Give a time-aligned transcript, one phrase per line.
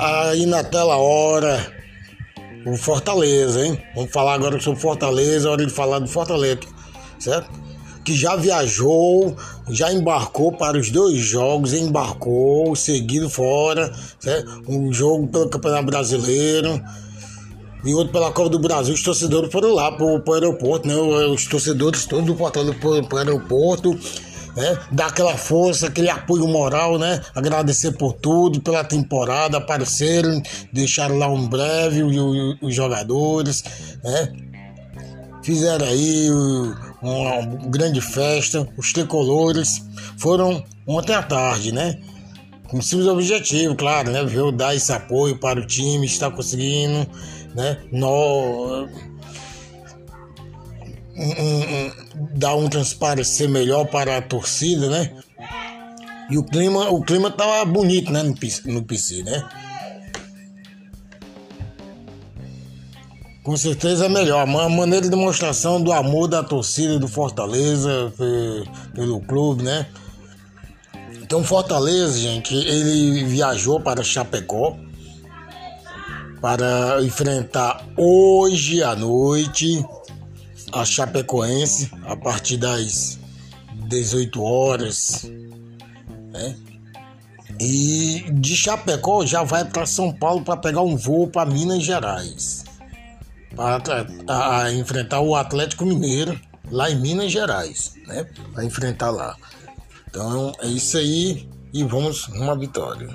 [0.00, 1.72] aí naquela hora
[2.66, 3.80] o Fortaleza, hein?
[3.94, 6.60] Vamos falar agora sobre Fortaleza, hora de falar do Fortaleza,
[7.18, 7.50] certo?
[8.02, 9.36] Que já viajou,
[9.68, 14.62] já embarcou para os dois jogos, embarcou, seguido fora, certo?
[14.66, 16.82] Um jogo pelo Campeonato Brasileiro
[17.84, 18.94] e outro pela Copa do Brasil.
[18.94, 20.94] Os torcedores foram lá para o aeroporto, né?
[20.94, 23.98] Os torcedores todos do Fortaleza para o aeroporto
[24.60, 24.78] né?
[24.92, 27.20] Dar aquela força, aquele apoio moral, né?
[27.34, 33.64] Agradecer por tudo, pela temporada, apareceram, deixaram lá um breve os, jogadores,
[34.04, 34.32] né?
[35.42, 36.28] Fizeram aí
[37.00, 39.82] uma, grande festa, os tricolores
[40.18, 41.98] foram ontem à tarde, né?
[42.68, 44.22] Com simples objetivo, claro, né?
[44.24, 47.06] Veio dar esse apoio para o time, está conseguindo,
[47.54, 47.78] né?
[51.16, 55.12] Um, dar um transparecer melhor para a torcida, né?
[56.30, 58.34] E o clima, o clima tava bonito, né, no,
[58.72, 59.48] no PC, né?
[63.42, 64.42] Com certeza é melhor.
[64.42, 68.12] A maneira de demonstração do amor da torcida do Fortaleza
[68.94, 69.86] pelo clube, né?
[71.22, 74.76] Então Fortaleza, gente, ele viajou para Chapecó
[76.40, 79.84] para enfrentar hoje à noite
[80.72, 83.18] a Chapecoense a partir das
[83.88, 85.30] 18 horas.
[86.32, 86.56] Né?
[87.60, 92.64] E de Chapecó já vai para São Paulo para pegar um voo para Minas Gerais.
[93.54, 98.24] Para enfrentar o Atlético Mineiro lá em Minas Gerais, né?
[98.52, 99.36] Para enfrentar lá.
[100.08, 103.08] Então é isso aí e vamos numa vitória.